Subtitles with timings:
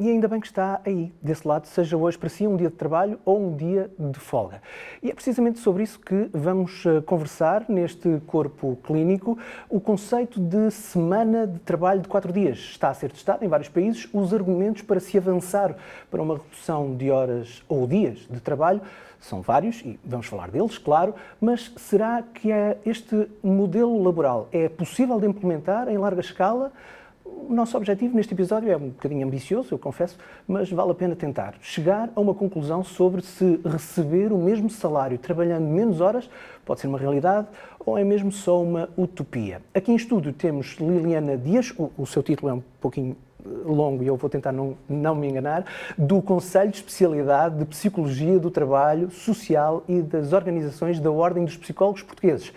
[0.00, 2.74] E ainda bem que está aí, desse lado, seja hoje para si um dia de
[2.74, 4.62] trabalho ou um dia de folga.
[5.02, 9.36] E é precisamente sobre isso que vamos eh, conversar neste corpo clínico.
[9.68, 13.68] O conceito de semana de trabalho de quatro dias está a ser testado em vários
[13.68, 14.08] países.
[14.10, 15.76] Os argumentos para se avançar
[16.10, 18.80] para uma redução de horas ou dias de trabalho
[19.20, 24.66] são vários e vamos falar deles, claro, mas será que é este modelo laboral é
[24.66, 26.72] possível de implementar em larga escala?
[27.30, 30.16] O nosso objetivo neste episódio é um bocadinho ambicioso, eu confesso,
[30.48, 35.16] mas vale a pena tentar chegar a uma conclusão sobre se receber o mesmo salário
[35.16, 36.28] trabalhando menos horas
[36.64, 37.46] pode ser uma realidade
[37.78, 39.62] ou é mesmo só uma utopia.
[39.72, 44.02] Aqui em estúdio temos Liliana Dias, o, o seu título é um pouquinho eh, longo
[44.02, 45.64] e eu vou tentar não, não me enganar,
[45.96, 51.56] do Conselho de Especialidade de Psicologia do Trabalho Social e das Organizações da Ordem dos
[51.56, 52.52] Psicólogos Portugueses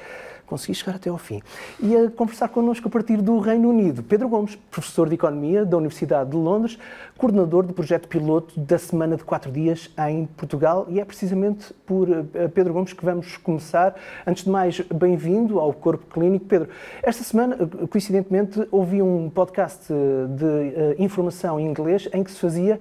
[0.53, 1.41] consegui chegar até ao fim.
[1.81, 5.77] E a conversar connosco a partir do Reino Unido, Pedro Gomes, professor de Economia da
[5.77, 6.77] Universidade de Londres,
[7.17, 10.85] coordenador do projeto piloto da Semana de Quatro Dias em Portugal.
[10.89, 13.95] E é precisamente por eh, Pedro Gomes que vamos começar.
[14.27, 16.45] Antes de mais, bem-vindo ao Corpo Clínico.
[16.45, 16.69] Pedro,
[17.01, 22.39] esta semana, eh, coincidentemente, ouvi um podcast eh, de informação em inglês em que se
[22.39, 22.79] fazia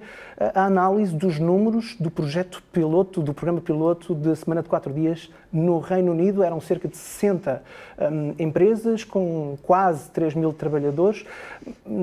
[0.53, 5.31] a análise dos números do projeto piloto, do programa piloto da Semana de Quatro Dias
[5.51, 6.43] no Reino Unido.
[6.43, 7.62] Eram cerca de 60
[7.99, 11.25] um, empresas com quase 3 mil trabalhadores.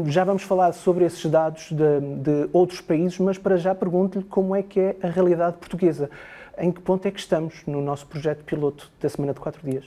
[0.07, 4.55] Já vamos falar sobre esses dados de, de outros países, mas para já pergunto-lhe como
[4.55, 6.11] é que é a realidade portuguesa.
[6.59, 9.85] Em que ponto é que estamos no nosso projeto piloto da Semana de Quatro Dias?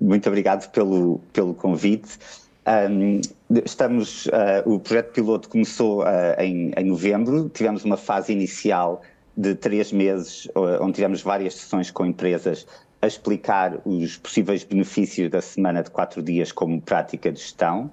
[0.00, 2.18] Muito obrigado pelo, pelo convite.
[2.66, 3.20] Um,
[3.64, 4.30] estamos, uh,
[4.66, 6.06] o projeto piloto começou uh,
[6.38, 9.02] em, em, novembro, tivemos uma fase inicial
[9.36, 10.46] de três meses,
[10.80, 12.66] onde tivemos várias sessões com empresas
[13.02, 17.90] a explicar os possíveis benefícios da semana de quatro dias como prática de gestão.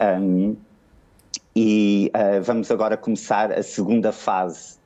[0.00, 0.56] Um,
[1.54, 4.78] e uh, vamos agora começar a segunda fase.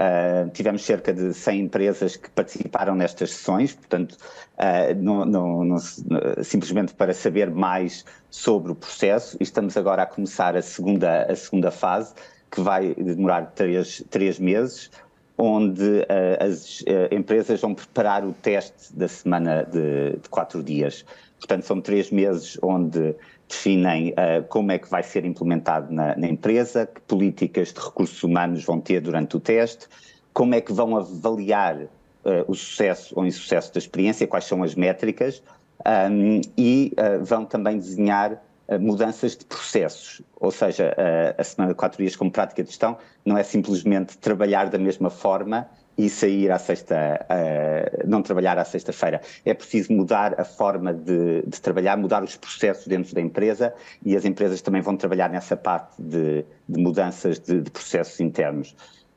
[0.00, 5.76] Uh, tivemos cerca de 100 empresas que participaram nestas sessões, portanto, uh, não, não, não,
[6.42, 9.36] simplesmente para saber mais sobre o processo.
[9.40, 12.14] E estamos agora a começar a segunda, a segunda fase,
[12.50, 14.90] que vai demorar três, três meses,
[15.38, 21.04] onde uh, as uh, empresas vão preparar o teste da semana de, de, quatro dias.
[21.38, 23.14] Portanto, são três meses onde
[23.48, 28.20] definem uh, como é que vai ser implementado na, na, empresa, que políticas de recursos
[28.24, 29.86] humanos vão ter durante o teste,
[30.32, 31.86] como é que vão avaliar
[32.46, 35.42] o sucesso ou insucesso da experiência, quais são as métricas,
[36.10, 38.42] um, e vão também desenhar
[38.76, 42.98] mudanças de processos, ou seja, a, a semana de quatro dias como prática de gestão
[43.24, 45.68] não é simplesmente trabalhar da mesma forma
[45.98, 49.20] e sair à sexta, uh, não trabalhar à sexta-feira.
[49.44, 53.74] É preciso mudar a forma de, de, trabalhar, mudar os processos dentro da empresa
[54.04, 58.76] e as empresas também vão trabalhar nessa parte de, de mudanças de, de, processos internos.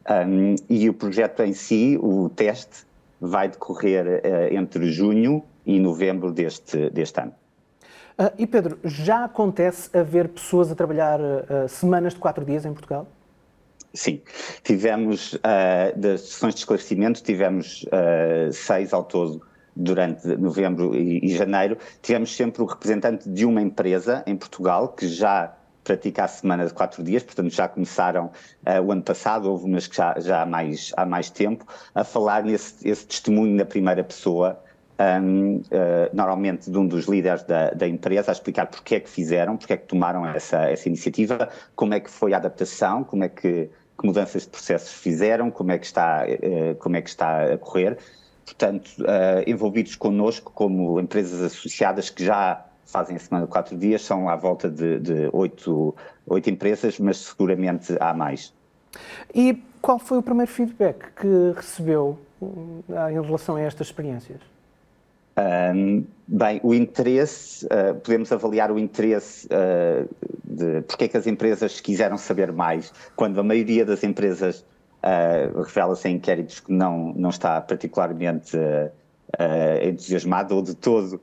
[0.09, 2.83] Um, e o projeto em si, o teste,
[3.19, 7.35] vai decorrer uh, entre junho e novembro deste, deste ano.
[8.21, 12.71] Uh, e Pedro, já acontece haver pessoas a trabalhar uh, semanas de quatro dias em
[12.71, 13.07] Portugal?
[13.93, 14.21] Sim,
[14.63, 15.37] tivemos,
[15.97, 17.85] das sessões de esclarecimento, tivemos
[18.53, 19.41] seis ao todo
[19.75, 21.77] durante novembro e, e, janeiro.
[22.01, 26.73] Tivemos sempre o representante de uma empresa em Portugal que já pratica a semana de
[26.73, 30.45] quatro dias, portanto já começaram uh, o ano passado, houve umas que já, já há,
[30.45, 34.59] mais, há mais tempo, a falar nesse esse testemunho na primeira pessoa
[34.99, 35.61] um, uh,
[36.13, 39.73] normalmente de um dos líderes da, da, empresa, a explicar porque é que fizeram, porque
[39.73, 43.69] é que tomaram essa, essa iniciativa, como é que foi a adaptação, como é que,
[43.99, 47.57] que mudanças de processos fizeram, como é que está, uh, como é que está a
[47.57, 47.97] correr.
[48.45, 54.01] Portanto, uh, envolvidos connosco como empresas associadas que já fazem a semana de quatro dias,
[54.01, 55.95] são à volta de, de oito,
[56.27, 58.53] oito empresas, mas seguramente há mais.
[59.33, 64.50] E qual foi o primeiro feedback que recebeu em relação a estas experiências?
[65.37, 70.09] Um, bem, o interesse, uh, podemos avaliar o interesse uh,
[70.43, 74.65] de porque é que as empresas quiseram saber mais, quando a maioria das empresas
[75.03, 78.57] uh, revela-se em inquéritos que não, não está particularmente
[79.39, 81.21] uh, entusiasmado ou de todo uh,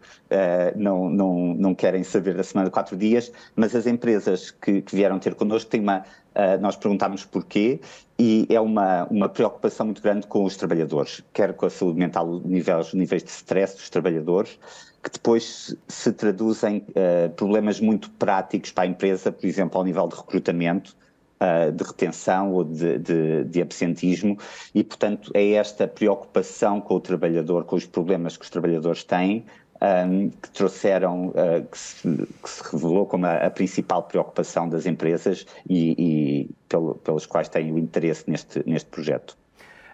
[0.77, 4.95] não, não, não querem saber da semana de quatro dias, mas as empresas que, que
[4.95, 6.05] vieram ter connosco têm uma.
[6.35, 7.81] Uh, nós perguntámos porquê
[8.17, 12.41] e é uma, uma preocupação muito grande com os trabalhadores, quer com a saúde mental,
[12.45, 14.57] níveis, níveis de stress dos trabalhadores,
[15.03, 20.07] que depois se traduzem uh, problemas muito práticos para a empresa, por exemplo, ao nível
[20.07, 20.97] de recrutamento,
[21.41, 24.39] uh, de retenção ou de, de, de, absentismo
[24.75, 29.45] e, portanto, é esta preocupação com o trabalhador, com os problemas que os trabalhadores têm,
[29.81, 32.03] um, que trouxeram, uh, que, se,
[32.43, 37.49] que, se, revelou como a, a, principal preocupação das empresas e, e pelo, pelos quais
[37.49, 39.37] têm o interesse neste, neste projeto.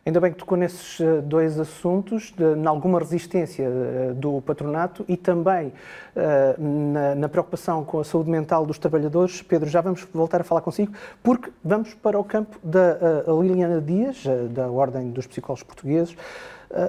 [0.06, 5.16] Ainda bem que tocou nesses eh, dois assuntos, em alguma resistência uh, do patronato e
[5.16, 9.40] também uh, na, na, preocupação com a saúde mental dos trabalhadores.
[9.40, 10.92] Pedro, já vamos voltar a falar consigo,
[11.22, 16.14] porque vamos para o campo da Liliana Dias, da Ordem dos Psicólogos Portugueses.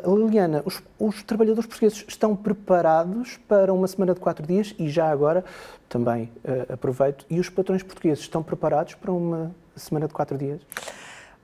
[0.05, 5.09] Liliana, os, os, trabalhadores portugueses estão preparados para uma semana de quatro dias e já
[5.09, 5.45] agora
[5.87, 6.31] também
[6.67, 10.59] aproveito, e os patrões portugueses estão preparados para uma semana de quatro dias?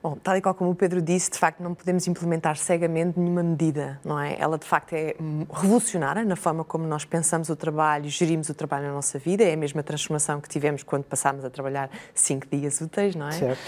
[0.04, 3.44] Bom, tal e qual como o Pedro disse, de facto não podemos implementar cegamente nenhuma
[3.44, 4.36] medida, não é?
[4.40, 5.16] Ela de facto é
[5.54, 9.54] revolucionária na forma como nós pensamos o trabalho, gerimos o trabalho na nossa vida, é
[9.54, 13.32] a mesma transformação que tivemos quando passámos a trabalhar cinco dias úteis, não é?
[13.32, 13.62] Certo.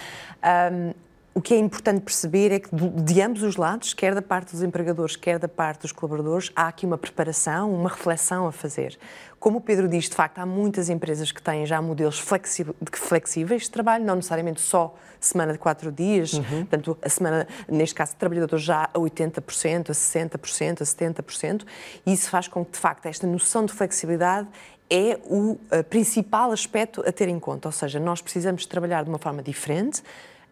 [0.73, 0.93] Um,
[1.35, 4.61] o que é importante perceber é que de ambos os lados, quer da parte dos
[4.61, 8.97] empregadores, quer da parte dos colaboradores, há aqui uma preparação, uma reflexão a fazer.
[9.39, 13.71] Como o Pedro diz, de facto, há muitas empresas que têm já modelos flexíveis de
[13.71, 16.43] trabalho, não necessariamente só semana de quatro dias, uhum.
[16.43, 21.65] portanto, a semana, neste caso, de trabalhadores já a 80%, a 60%, a 70%,
[22.05, 24.47] e isso faz com que, de facto, esta noção de flexibilidade
[24.89, 25.57] é o
[25.89, 30.03] principal aspecto a ter em conta, ou seja, nós precisamos trabalhar de uma forma diferente,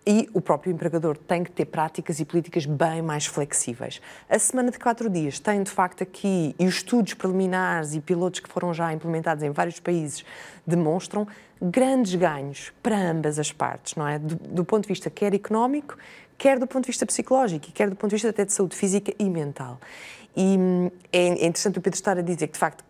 [0.05, 4.01] e o próprio empregador tem que ter práticas e políticas bem mais flexíveis.
[4.29, 8.39] A semana de quatro dias tem, de facto, aqui, e os estudos preliminares e pilotos
[8.39, 10.25] que foram já implementados em vários países
[10.65, 11.27] demonstram
[11.61, 14.17] grandes ganhos para ambas as partes, não é?
[14.17, 15.95] Do, do ponto de vista quer económico,
[16.37, 18.75] quer do ponto de vista psicológico, e quer do ponto de vista até de saúde
[18.75, 19.79] física e mental.
[20.35, 22.83] E hum, é interessante o Pedro estar a dizer que, de facto,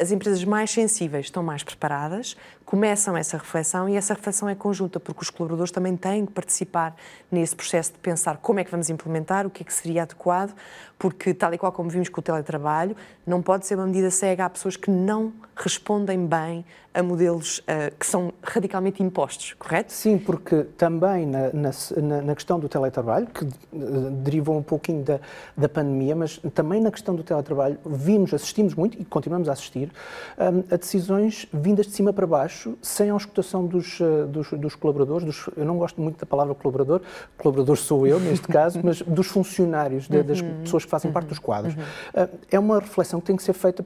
[0.00, 4.98] as empresas mais sensíveis estão mais preparadas, começam essa reflexão e essa reflexão é conjunta,
[4.98, 6.96] porque os colaboradores também têm que participar
[7.30, 10.52] nesse processo de pensar como é que vamos implementar, o que é que seria adequado,
[10.98, 14.46] porque, tal e qual como vimos com o teletrabalho, não pode ser uma medida cega.
[14.46, 16.64] Há pessoas que não respondem bem
[16.98, 19.92] a modelos uh, que são radicalmente impostos, correto?
[19.92, 25.20] Sim, porque também na, na, na questão do teletrabalho, que uh, derivou um pouquinho da,
[25.56, 29.92] da pandemia, mas também na questão do teletrabalho, vimos, assistimos muito e continuamos a assistir
[30.36, 34.74] um, a decisões vindas de cima para baixo sem a auscultação dos, eh, dos, dos
[34.74, 37.00] colaboradores, dos, eu não gosto muito da palavra colaborador,
[37.36, 40.62] colaborador sou eu neste caso, mas dos funcionários, de, das uhum.
[40.62, 41.74] pessoas que fazem parte dos quadros.
[41.74, 41.82] Uhum.
[42.14, 43.84] Eh, é uma reflexão que tem que ser feita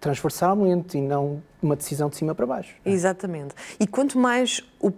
[0.00, 2.74] transversalmente e não uma decisão de cima para baixo.
[2.84, 3.54] Exatamente.
[3.80, 4.90] E quanto mais o,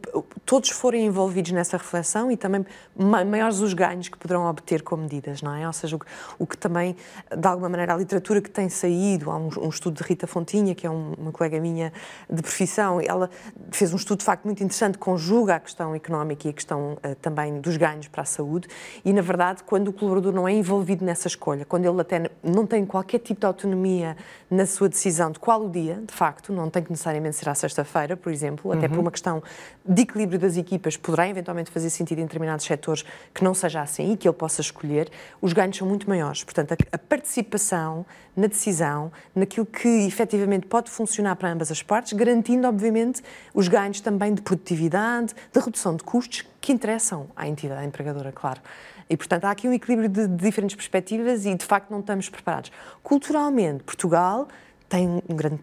[0.45, 2.67] todos forem envolvidos nessa reflexão e também
[2.97, 5.67] maiores os ganhos que poderão obter com medidas, não é?
[5.67, 6.01] Ou seja, o,
[6.41, 6.97] o que também,
[7.37, 10.75] de alguma maneira, a literatura que tem saído, há um, um estudo de Rita Fontinha,
[10.75, 11.93] que é um, uma colega minha
[12.29, 13.31] de profissão, ela
[13.71, 17.15] fez um estudo de facto muito interessante, conjuga a questão económica e a questão uh,
[17.23, 18.69] também dos ganhos para a saúde
[19.05, 22.67] e, na verdade, quando o colaborador não é envolvido nessa escolha, quando ele até não
[22.67, 24.17] tem qualquer tipo de autonomia
[24.51, 27.55] na sua decisão de qual o dia, de facto, não tem que necessariamente ser à
[27.55, 28.93] sexta-feira, por exemplo, até uhum.
[28.93, 29.43] por uma questão
[29.85, 34.13] de equilíbrio das equipas, poderá eventualmente fazer sentido em determinados setores que não seja assim
[34.13, 35.11] e que ele possa escolher,
[35.41, 36.43] os ganhos são muito maiores.
[36.43, 38.05] Portanto, a, participação
[38.37, 43.23] na decisão, naquilo que efetivamente pode funcionar para ambas as partes, garantindo, obviamente,
[43.55, 48.61] os ganhos também de produtividade, de redução de custos que interessam à entidade empregadora, claro.
[49.09, 52.29] E, portanto, há aqui um equilíbrio de, de diferentes perspectivas e, de facto, não estamos
[52.29, 52.73] preparados.
[53.03, 54.49] Culturalmente, Portugal
[54.89, 55.61] tem um grande,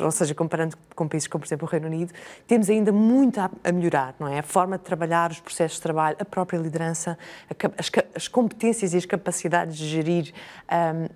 [0.00, 2.12] ou seja, comparando com países como, por exemplo, o Reino Unido,
[2.46, 4.38] temos ainda muito a, a melhorar, não é?
[4.38, 7.18] A forma de trabalhar, os processos de trabalho, a própria liderança,
[7.48, 10.32] a, as, as, competências e as capacidades de gerir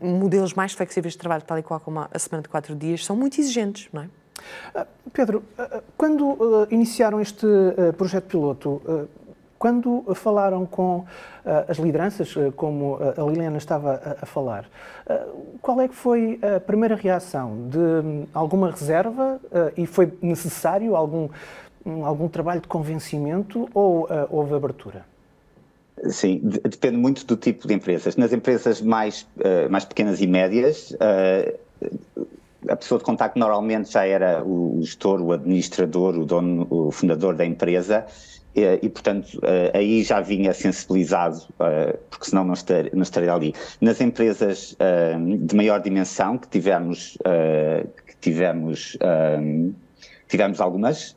[0.02, 3.04] um, modelos mais flexíveis de trabalho, tal e qual como a semana de quatro dias,
[3.04, 4.08] são muito exigentes, não é?
[4.74, 7.46] Uh, Pedro, uh, quando uh, iniciaram este
[7.96, 9.08] projeto piloto,
[9.60, 11.06] quando falaram com uh,
[11.68, 14.64] as lideranças, uh, como a Liliana estava a, a falar,
[15.06, 17.68] uh, qual é que foi a primeira reação?
[17.68, 19.38] De um, alguma reserva
[19.76, 21.28] e foi necessário algum,
[21.84, 25.04] um, algum trabalho de convencimento ou houve abertura?
[26.08, 28.16] Sim, depende muito do tipo de empresas.
[28.16, 29.26] Nas empresas mais,
[29.68, 30.96] mais pequenas e médias,
[32.66, 37.36] a pessoa de contacto normalmente já era o gestor, o administrador, o dono, o fundador
[37.36, 38.06] da empresa
[38.54, 43.54] e, portanto, eh, aí já vinha sensibilizado, eh, porque senão não, estar, não estaria ali.
[43.80, 47.16] Nas empresas eh, de maior dimensão, que tivemos,
[48.06, 48.98] que tivemos,
[50.28, 51.16] tivemos algumas,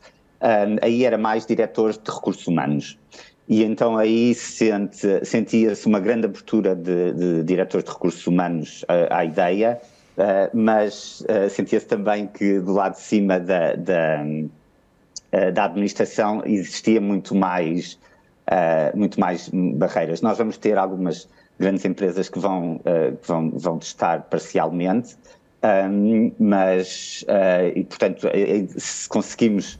[0.80, 2.98] aí era mais diretores de recursos humanos.
[3.48, 9.18] E então aí sente, sentia-se uma grande abertura de, de diretores de recursos humanos à,
[9.18, 9.80] à ideia,
[10.54, 14.24] mas sentia-se também que do lado de cima da, da
[15.34, 17.98] eh, da administração existia muito mais,
[18.48, 20.22] uh, muito mais barreiras.
[20.22, 25.16] Nós vamos ter algumas grandes empresas que vão, uh, que vão, vão testar parcialmente,
[25.90, 28.28] um, mas, uh, e portanto,
[28.78, 29.76] se conseguimos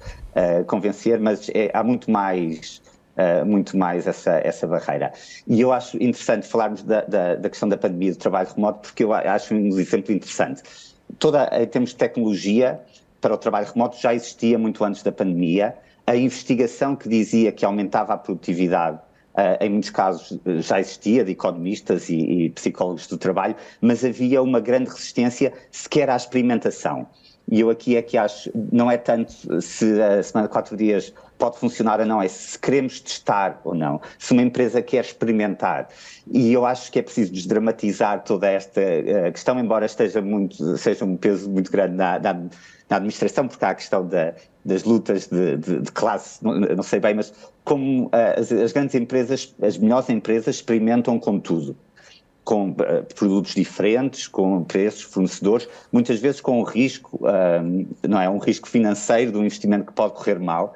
[0.67, 2.83] convencer, mas é, há muito mais.
[3.17, 5.13] Uh, muito mais essa, essa barreira.
[5.47, 9.05] E eu acho interessante falarmos da, da, da, questão da pandemia do trabalho remoto, porque
[9.05, 10.65] eu acho um exemplo interessante.
[11.21, 12.81] Toda, em termos de tecnologia,
[13.25, 15.75] para o trabalho remoto já existia muito antes da pandemia.
[16.07, 19.01] A investigação que dizia que aumentava a produtividade
[19.35, 24.41] Uh, em muitos casos já existia de economistas e, e, psicólogos do trabalho, mas havia
[24.41, 27.09] uma grande resistência sequer à experimentação.
[27.51, 31.13] E eu aqui é que acho, não é tanto se a semana de quatro dias
[31.37, 35.89] pode funcionar ou não, é se queremos testar ou não, se uma empresa quer experimentar.
[36.31, 41.05] E eu acho que é preciso desdramatizar toda esta uh, questão, embora esteja muito, seja
[41.05, 42.41] um peso muito grande na, na,
[42.89, 46.83] na administração, porque há a questão da, das lutas de, de, de classe, não, não,
[46.83, 47.33] sei bem, mas
[47.65, 51.77] como uh, as, as grandes empresas, as melhores empresas experimentam com tudo.
[52.45, 52.75] Com uh,
[53.15, 58.29] produtos diferentes, com preços, fornecedores, muitas vezes com um risco, um, não é?
[58.29, 60.75] Um risco financeiro de um investimento que pode correr mal,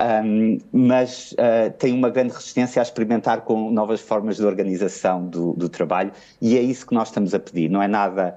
[0.00, 5.52] um, mas uh, tem uma grande resistência a experimentar com novas formas de organização do,
[5.52, 6.10] do, trabalho
[6.42, 7.68] e é isso que nós estamos a pedir.
[7.68, 8.36] Não é nada,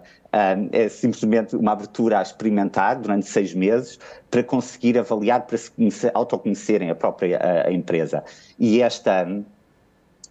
[0.72, 6.12] é simplesmente uma abertura a experimentar durante seis meses para conseguir avaliar, para se conhecer,
[6.14, 8.24] autoconhecerem a própria a, a empresa.
[8.60, 9.28] E esta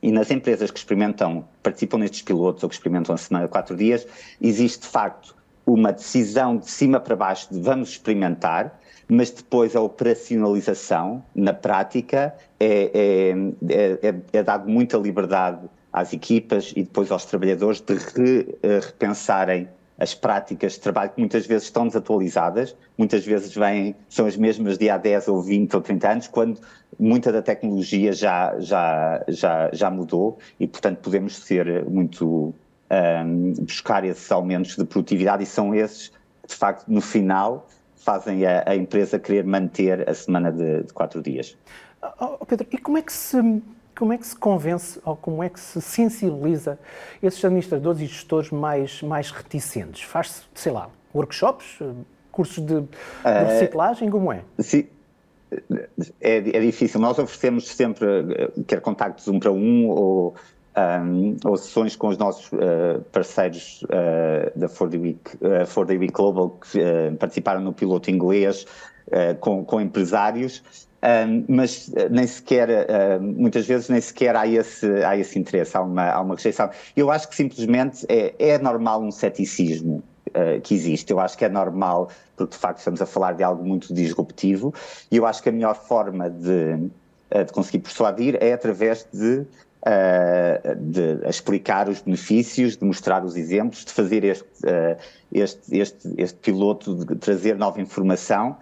[0.02, 4.06] e nas empresas que experimentam, participam nestes pilotos ou que experimentam a semana quatro dias,
[4.40, 5.34] existe de facto
[5.66, 12.34] uma decisão de cima para baixo de vamos experimentar, mas depois a operacionalização na prática
[12.60, 13.32] é,
[13.68, 18.80] é, é, é dado muita liberdade às equipas e depois aos trabalhadores de re, eh,
[18.80, 24.36] repensarem as práticas de trabalho que muitas vezes estão desatualizadas, muitas vezes vêm, são as
[24.36, 26.60] mesmas de há 10 ou 20 ou 30 anos, quando
[26.98, 32.54] muita da tecnologia já, já, já, já mudou e, portanto, podemos ser muito.
[32.88, 36.12] Um, buscar esses aumentos de produtividade e são esses
[36.42, 40.92] que, de facto, no final, fazem a, a empresa querer manter a semana de, de
[40.92, 41.56] quatro dias.
[42.20, 43.60] Oh, oh Pedro, e como é que se
[43.96, 46.78] como é que se convence ou como é que se sensibiliza
[47.22, 50.02] esses administradores e gestores mais, mais reticentes?
[50.02, 51.78] Faz-se, sei lá, workshops,
[52.30, 52.88] cursos de, de
[53.24, 54.42] eh, reciclagem, como é?
[54.58, 54.86] Sim.
[56.20, 57.00] É, é, difícil.
[57.00, 60.34] Nós oferecemos sempre, eh, quer contactos um para um ou,
[60.76, 66.50] um, ou sessões com os nossos uh, parceiros uh, da 4 Week, uh, Week Global
[66.50, 66.78] que
[67.18, 68.66] participaram no piloto inglês
[69.40, 70.62] com, com empresários
[71.48, 75.82] mas eh, nem sequer, uh, muitas vezes nem sequer há esse, há esse interesse, há
[75.82, 76.70] uma, há uma rejeição.
[76.96, 81.44] Eu acho que simplesmente é, é normal um ceticismo uh, que existe, eu acho que
[81.44, 84.74] é normal, porque de facto estamos a falar de algo muito disruptivo,
[85.10, 86.90] e eu acho que a melhor forma de,
[87.34, 89.44] uh, de conseguir persuadir é através de,
[90.80, 94.44] de explicar os benefícios, de mostrar os exemplos, de fazer este,
[95.32, 98.56] este, este, este piloto, de trazer nova informação.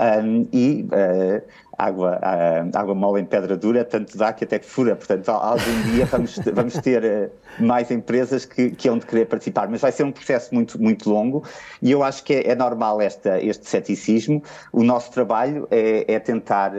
[0.00, 1.42] Um, e uh,
[1.80, 4.94] água, uh, água mole em pedra dura, tanto dá que até que fura.
[4.94, 9.68] Portanto, algum dia vamos, vamos ter uh, mais empresas que, que hão de querer participar,
[9.68, 11.42] mas vai ser um processo muito, muito longo
[11.80, 14.42] e eu acho que é, é normal esta, este ceticismo.
[14.72, 16.72] O nosso trabalho é, é, tentar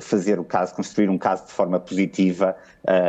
[0.00, 2.56] fazer o caso, construir um caso de forma positiva,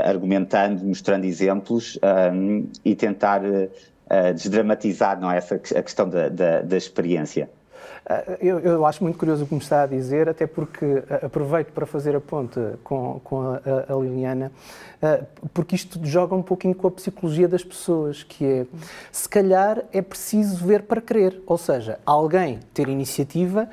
[0.05, 1.97] argumentando, mostrando exemplos
[2.33, 3.41] um, e tentar
[4.35, 7.49] desdramatizar não é, essa, a questão da, da, da experiência.
[8.11, 11.27] Ah, eu, eu, acho muito curioso o que me está a dizer, até porque ah,
[11.27, 14.51] aproveito para fazer a ponte com, com a, a, Liliana,
[14.99, 15.21] ah,
[15.53, 18.65] porque isto joga um pouquinho com a psicologia das pessoas, que é,
[19.11, 23.69] se calhar é preciso ver para crer, ou seja, alguém ter iniciativa,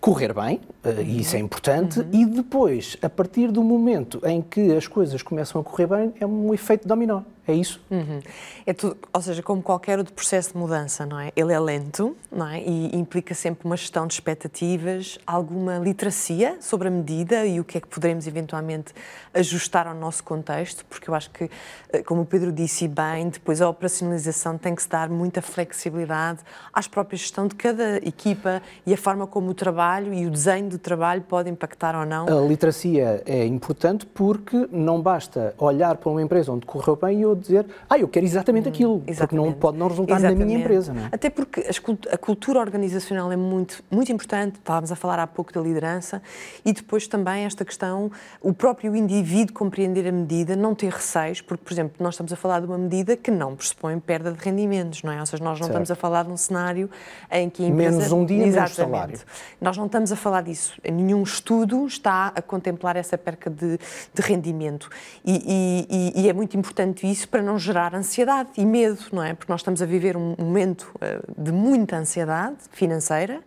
[0.00, 0.58] correr bem,
[1.04, 2.08] e isso é importante, uhum.
[2.12, 6.24] e depois, a partir do momento em que as coisas começam a correr bem, é
[6.24, 7.20] um efeito dominó.
[7.48, 7.80] É isso?
[7.90, 8.20] Uhum.
[8.66, 11.30] É tudo, ou seja, como qualquer outro processo de mudança, não é?
[11.36, 12.60] Ele é lento, não é?
[12.60, 17.78] E implica sempre uma gestão de expectativas, alguma literacia sobre a medida e o que
[17.78, 18.92] é que poderemos eventualmente
[19.32, 21.48] ajustar ao nosso contexto, porque eu acho que,
[21.92, 26.40] eh, como o Pedro disse bem, depois a operacionalização tem que se dar muita flexibilidade
[26.72, 30.68] às próprias gestão de cada equipa e a forma como o trabalho e o desenho
[30.68, 32.26] do trabalho pode impactar ou não.
[32.26, 37.26] A literacia é importante porque não basta olhar para uma empresa onde correu bem e
[37.40, 39.18] dizer, ah, eu quero exatamente hum, aquilo, exatamente.
[39.18, 40.38] porque não pode não resultar exatamente.
[40.38, 40.92] na minha empresa.
[40.92, 41.14] É?
[41.14, 41.64] Até porque
[42.10, 46.22] a cultura organizacional é muito, muito importante, estávamos a falar há pouco da liderança,
[46.64, 51.64] e depois também esta questão, o próprio indivíduo compreender a medida, não ter receios, porque,
[51.64, 55.02] por exemplo, nós estamos a falar de uma medida que não pressupõe perda de rendimentos,
[55.02, 55.20] não é?
[55.20, 55.70] Ou seja, nós não certo.
[55.70, 56.90] estamos a falar de um cenário
[57.30, 57.96] em que a empresa...
[57.96, 59.20] Menos um dia, exatamente, menos salário.
[59.60, 60.80] Nós não estamos a falar disso.
[60.84, 63.78] Nenhum estudo está a contemplar essa perca de,
[64.14, 64.88] de rendimento.
[65.24, 69.22] E, e, e é muito importante isso isso para não gerar ansiedade e medo, não
[69.22, 69.34] é?
[69.34, 70.92] Porque nós estamos a viver um momento
[71.36, 73.42] de muita ansiedade financeira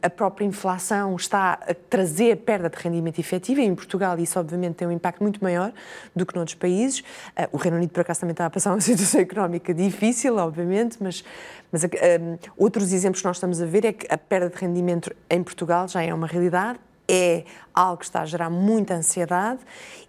[0.00, 4.76] a própria inflação está a trazer perda de rendimento efetivo e em Portugal isso obviamente
[4.76, 5.72] tem um impacto muito maior
[6.16, 7.04] do que noutros países.
[7.36, 10.96] Ah, o Reino Unido por acaso também está a passar uma situação económica difícil, obviamente,
[11.00, 11.22] mas,
[11.70, 11.88] mas um,
[12.56, 15.86] outros exemplos que nós estamos a ver é que a perda de rendimento em Portugal
[15.86, 19.60] já é uma realidade, é algo que está a gerar muita ansiedade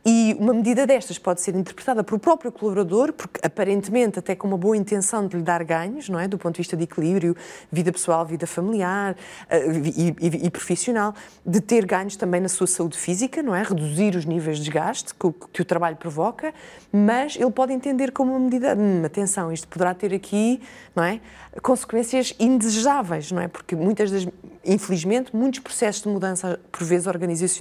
[0.05, 4.47] e uma medida destas pode ser interpretada por o próprio colaborador, porque aparentemente até com
[4.47, 7.35] uma boa intenção de lhe dar ganhos, não é, do ponto de vista de equilíbrio,
[7.71, 11.15] vida pessoal, vida familiar uh, e, e, e, profissional,
[11.45, 15.13] de ter ganhos também na sua saúde física, não é, reduzir os níveis de desgaste
[15.13, 16.53] que, que o trabalho provoca,
[16.91, 20.61] mas ele pode entender como uma medida, hum, atenção, isto poderá ter aqui,
[20.93, 21.21] não é,
[21.61, 24.27] consequências indesejáveis, não é, porque muitas das,
[24.65, 27.52] infelizmente, muitos processos de mudança por vezes organizacionais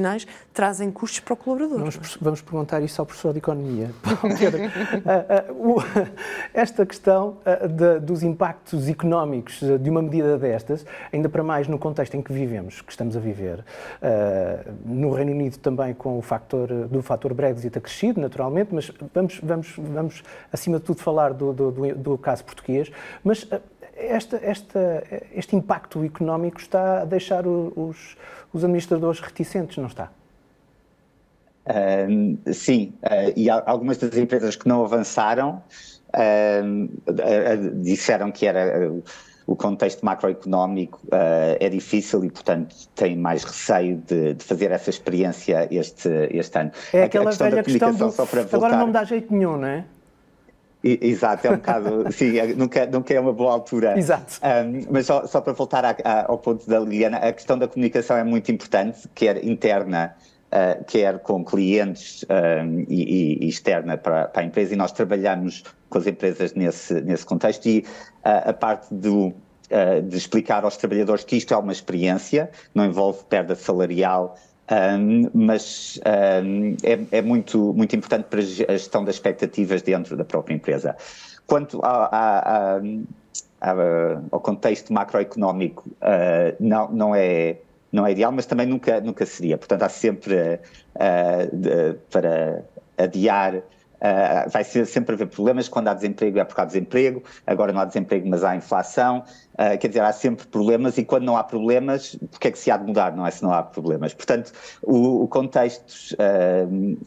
[0.53, 1.79] trazem custos para o colaborador.
[1.79, 3.91] Vamos, vamos perguntar isso ao professor de Economia.
[4.39, 5.83] Pedro, uh, uh,
[6.53, 11.79] esta questão uh, de, dos impactos económicos de uma medida destas, ainda para mais no
[11.79, 13.65] contexto em que vivemos, que estamos a viver,
[14.85, 19.75] no Reino Unido também com o factor do fator Brexit acrescido, naturalmente, mas vamos, vamos,
[19.79, 20.23] vamos
[20.53, 22.91] acima de tudo falar do, do, do, do caso português,
[23.23, 23.47] mas
[24.03, 25.05] esta, esta,
[25.35, 28.17] este impacto económico está a deixar os,
[28.53, 30.11] os administradores reticentes, não está?
[31.65, 35.63] Uh, sim, uh, e algumas das empresas que não avançaram
[36.09, 38.91] uh, disseram que era
[39.47, 45.67] o contexto macroeconómico é difícil e, portanto, têm mais receio de, de, fazer essa experiência
[45.69, 46.71] este, este ano.
[46.93, 48.15] É aquela a questão velha questão do,
[48.53, 49.85] agora não me dá jeito nenhum, não é?
[50.85, 53.97] Exato, é um bocado, sim, é, nunca, nunca é uma boa altura.
[53.97, 54.41] Exato.
[54.43, 57.69] Um, mas só, só, para voltar a, a, ao ponto da Liliana, a questão da
[57.69, 60.15] comunicação é muito importante, quer interna,
[60.49, 65.63] uh, quer com clientes um, e, e, externa para, para, a empresa, e nós trabalhamos
[65.89, 67.81] com as empresas nesse, nesse contexto, e
[68.25, 72.85] uh, a parte do, uh, de explicar aos trabalhadores que isto é uma experiência, não
[72.85, 74.37] envolve perda salarial,
[74.71, 76.01] um, mas
[76.45, 78.43] um, é, é, muito, muito importante para a
[78.77, 80.97] gestão das expectativas dentro da própria empresa.
[81.47, 82.81] Quanto a, a,
[83.61, 83.73] a,
[84.31, 87.57] ao contexto macroeconómico, uh, não, não, é,
[87.93, 89.59] não é ideal, mas também nunca, nunca seria.
[89.59, 90.35] Portanto, há sempre
[90.95, 92.65] uh, de, para
[92.97, 93.63] adiar
[94.03, 95.69] Uh, vai ser, sempre haver problemas.
[95.69, 99.23] Quando há desemprego é por causa de desemprego, agora não há desemprego, mas há inflação.
[99.53, 102.69] Uh, quer dizer, há sempre problemas e quando não há problemas, porque é que se
[102.69, 103.31] há de mudar, não é?
[103.31, 104.13] Se não há problemas.
[104.13, 104.51] Portanto,
[104.83, 106.99] o, o contexto uh,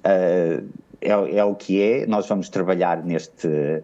[1.01, 2.05] é, é, o que é.
[2.05, 3.83] Nós vamos trabalhar neste,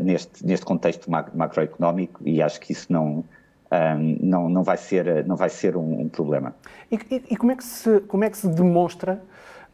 [0.00, 3.24] neste, neste contexto macroeconómico e acho que isso não.
[3.70, 6.54] Um, não, não vai ser, não vai ser um, um problema.
[6.90, 9.22] E, e, como, é que se, como é que se demonstra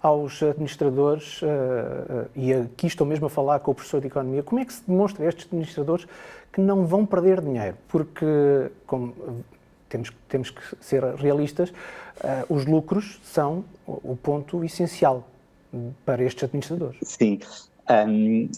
[0.00, 4.42] aos administradores, uh, uh, e aqui estou mesmo a falar com o professor de Economia,
[4.42, 6.06] como é que se demonstra a estes administradores
[6.52, 7.76] que não vão perder dinheiro?
[7.88, 9.14] Porque, como
[9.88, 15.26] temos, temos que ser realistas, uh, os lucros são o ponto essencial
[16.04, 16.98] para estes administradores.
[17.02, 17.40] Sim.
[17.90, 18.48] Um,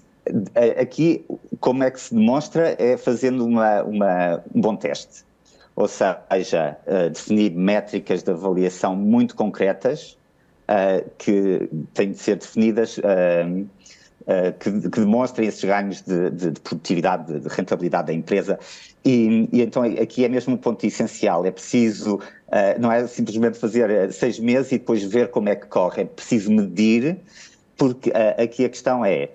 [0.80, 1.24] aqui,
[1.58, 2.76] como é que se demonstra?
[2.78, 5.24] É fazendo uma, uma um bom teste.
[5.74, 6.76] Ou seja,
[7.10, 10.18] definir métricas de avaliação muito concretas,
[10.70, 13.68] uh, que têm de ser definidas, uh,
[14.60, 18.60] que, que, demonstrem esses ganhos de, de, de produtividade, de, rentabilidade da empresa.
[19.04, 21.44] E, e, então aqui é mesmo um ponto essencial.
[21.44, 22.20] É preciso,
[22.78, 26.52] não é simplesmente fazer seis meses e depois ver como é que corre, é preciso
[26.52, 27.18] medir,
[27.76, 29.30] porque aqui a questão é.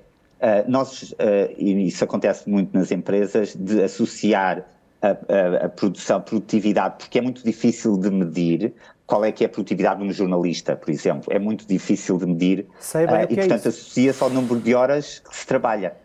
[0.65, 1.13] nós,
[1.57, 4.65] e isso acontece muito nas empresas, de associar
[5.01, 8.73] a, a, a, produção, produtividade, porque é muito difícil de medir,
[9.05, 11.31] qual é que é a produtividade de um jornalista, por exemplo.
[11.31, 14.73] É muito difícil de medir Sei bem uh, e, portanto, é associa-se ao número de
[14.73, 15.95] horas que se trabalha.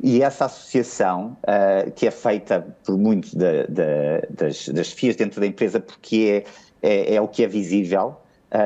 [0.00, 5.78] E essa associação, uh, que é feita por muitos das, das FIAs dentro da empresa,
[5.78, 6.44] porque
[6.82, 8.16] é, é, é o que é visível,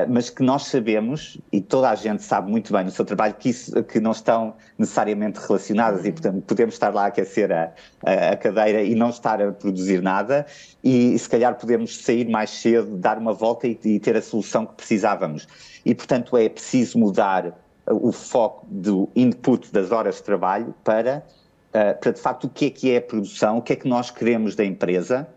[0.09, 3.51] mas que nós sabemos, e toda a gente sabe muito bem no seu trabalho, que,
[3.51, 7.73] isso, que não estão necessariamente relacionadas e, portanto, podemos estar lá a aquecer a,
[8.03, 10.45] a, cadeira e não estar a produzir nada
[10.83, 14.67] e, se calhar podemos sair mais cedo, dar uma volta e, e ter a solução
[14.67, 15.47] que precisávamos.
[15.85, 21.25] E, portanto, é preciso mudar o foco do input das horas de trabalho para,
[21.69, 23.89] uh, para de facto, o que é que é a produção, o que é que
[23.89, 25.29] nós queremos da empresa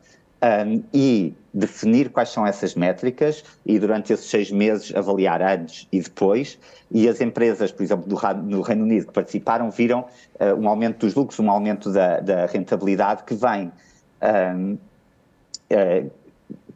[0.42, 6.00] um, e definir quais são essas métricas e durante esses seis meses avaliar antes e
[6.02, 6.58] depois.
[6.92, 10.06] E as empresas, por exemplo, do, no Reino Unido que participaram, viram
[10.40, 13.72] uh, um aumento dos lucros, um aumento da, da rentabilidade que vem
[14.56, 16.12] um, uh,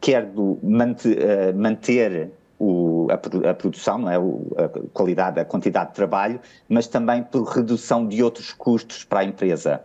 [0.00, 4.16] quer do manter, uh, manter o a, a, produção, não é?
[4.16, 9.24] a qualidade, a quantidade de trabalho, mas também por redução de outros custos para a
[9.24, 9.82] empresa.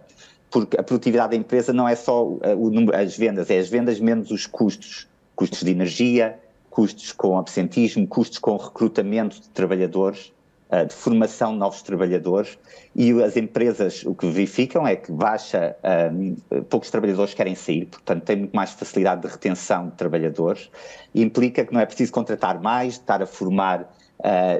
[0.52, 4.00] Porque a produtividade da empresa não é só o número, as vendas, é as vendas
[4.00, 5.08] menos os custos.
[5.36, 6.38] Custos de energia,
[6.70, 10.34] custos com absentismo, custos com recrutamento de trabalhadores,
[10.72, 12.56] eh, de formação de novos trabalhadores
[12.96, 15.76] e as empresas o que verificam é que baixa,
[16.14, 16.36] um,
[16.70, 20.70] poucos trabalhadores querem sair, portanto tem muito mais facilidade de retenção de trabalhadores
[21.16, 23.92] implica que não é preciso contratar mais, estar a formar,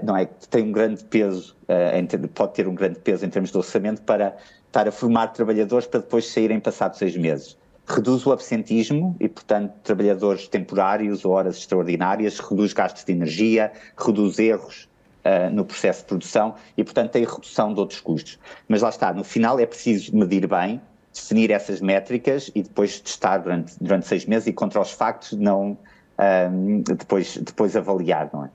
[0.02, 1.56] não é tem um grande peso,
[2.34, 4.36] pode ter um grande peso em termos de orçamento para
[4.70, 7.58] estar a formar trabalhadores para depois saírem passados seis meses
[7.90, 14.38] reduz o absentismo e, portanto, trabalhadores temporários ou horas extraordinárias, reduz gastos de energia, reduz
[14.38, 14.88] erros
[15.26, 18.38] uh, no processo de produção e, portanto, tem redução de outros custos.
[18.68, 20.80] Mas lá está, no final é preciso medir bem,
[21.12, 25.72] definir essas métricas e depois testar durante, durante seis meses e contra os factos não
[25.72, 28.50] uh, depois, depois avaliar, não é?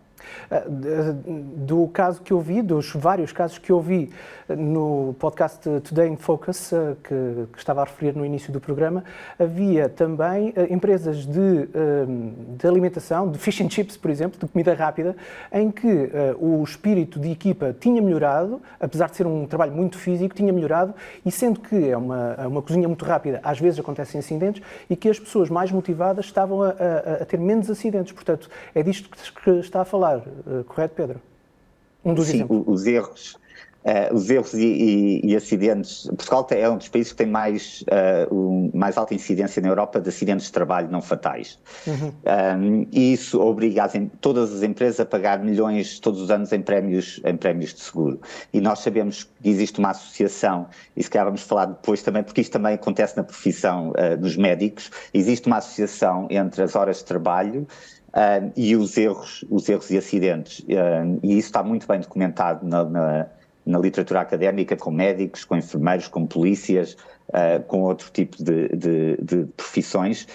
[0.51, 4.11] Ah, do caso que eu vi, dos vários casos que eu vi
[4.49, 9.05] no podcast Today in Focus, ah, que, que estava a referir no início do programa,
[9.39, 11.69] havia também empresas de,
[12.57, 15.17] de, alimentação, de fish and chips, por exemplo, de comida rápida,
[15.53, 20.35] em que o espírito de equipa tinha melhorado, apesar de ser um trabalho muito físico,
[20.35, 24.63] tinha melhorado, e sendo que é uma, uma cozinha muito rápida, às vezes acontecem acidentes,
[24.89, 28.13] e que as pessoas mais motivadas estavam a, a, a ter menos acidentes.
[28.13, 29.09] Portanto, é disto
[29.43, 31.21] que está a falar uh, correto, Pedro?
[32.05, 32.65] Um dos Sim, exemplos.
[32.67, 33.45] os erros.
[33.85, 36.07] Uh, os erros e, e, e, acidentes.
[36.17, 40.01] Portugal é um dos países que tem mais, uh, um, mais alta incidência na Europa
[40.01, 41.59] de acidentes de trabalho não fatais.
[41.87, 42.15] Uhum.
[42.25, 46.63] Um, e isso obriga as, todas as empresas a pagar milhões todos os anos em
[46.63, 48.19] prémios, em prémios de seguro.
[48.55, 52.41] E nós sabemos que existe uma associação, e se calhar vamos falar depois também, porque
[52.41, 57.05] isto também acontece na profissão uh, dos médicos, existe uma associação entre as horas de
[57.05, 57.67] trabalho
[58.15, 60.61] uh, e os erros, os erros e acidentes.
[60.61, 63.27] Uh, e isso está muito bem documentado na, na,
[63.67, 66.97] na, literatura académica, com médicos, com enfermeiros, com polícias,
[67.29, 70.27] uh, com outro tipo de, de, de profissões.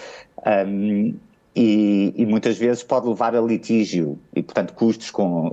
[0.46, 1.14] Um,
[1.54, 5.52] e, e, muitas vezes pode levar a litígio e, portanto, custos com, uh,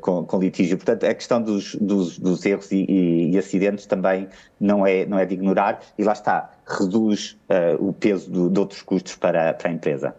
[0.00, 0.76] com, com, litígio.
[0.76, 4.28] Portanto, a questão dos, dos, dos erros e, e, e, acidentes também
[4.58, 8.58] não é, não é de ignorar e lá está, reduz uh, o peso do, de
[8.58, 10.14] outros custos para, para a empresa.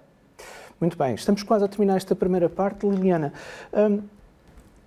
[0.80, 2.88] Muito bem, estamos quase a terminar esta primeira parte.
[2.88, 3.34] Liliana,
[3.74, 4.02] um,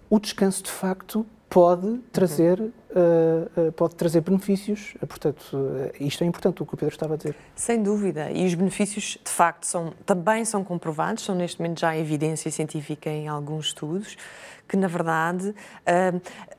[0.09, 2.73] o descanso de facto pode trazer, uhum.
[2.93, 5.57] Uh, uh, pode trazer benefícios, uh, portanto,
[5.99, 7.35] isto é importante o que o Pedro estava a dizer.
[7.55, 11.97] Sem dúvida, e os benefícios de facto são, também são comprovados, são neste momento já
[11.97, 14.17] evidência científica em alguns estudos,
[14.69, 15.55] que na verdade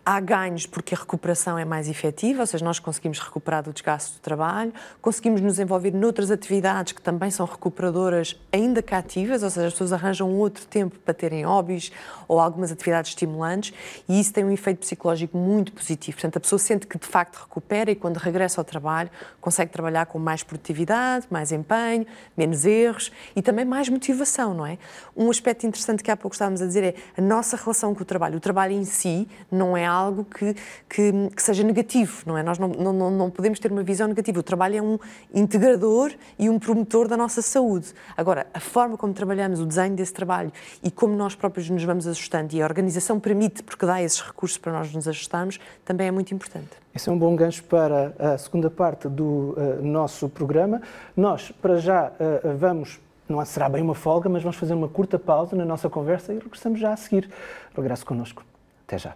[0.06, 4.14] há ganhos porque a recuperação é mais efetiva, ou seja, nós conseguimos recuperar do desgaste
[4.14, 9.68] do trabalho, conseguimos nos envolver noutras atividades que também são recuperadoras, ainda cativas, ou seja,
[9.68, 11.92] as pessoas arranjam outro tempo para terem hobbies
[12.28, 13.74] ou algumas atividades estimulantes
[14.08, 16.18] e isso tem um efeito psicológico muito positivo.
[16.24, 19.10] Portanto, a pessoa sente que de facto recupera e quando regressa ao trabalho
[19.42, 22.06] consegue trabalhar com mais produtividade, mais empenho,
[22.38, 24.78] menos erros e também mais motivação, não é?
[25.18, 28.06] Um aspecto interessante que há pouco estávamos a dizer é a nossa relação com o
[28.06, 28.38] trabalho.
[28.38, 30.56] O trabalho em si não é algo que,
[30.88, 32.44] que, que seja negativo, não é?
[32.44, 34.40] Nós não, não, não podemos ter uma visão negativa.
[34.40, 34.98] O trabalho é um
[35.34, 37.94] integrador e um promotor da nossa saúde.
[38.16, 42.08] Agora, a forma como trabalhamos, o desenho desse trabalho e como nós próprios nos vamos
[42.08, 46.13] ajustando e a organização permite, porque dá esses recursos para nós nos ajustarmos, também é
[46.14, 46.70] muito importante.
[46.96, 50.82] Esse é um bom gancho para a segunda parte do uh, nosso programa.
[51.18, 55.18] Nós, para já, uh, vamos não será bem uma folga, mas vamos fazer uma curta
[55.18, 57.30] pausa na nossa conversa e regressamos já a seguir.
[57.76, 58.44] Regresso connosco.
[58.86, 59.16] Até já.